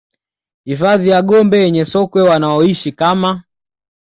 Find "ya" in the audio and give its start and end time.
1.09-1.21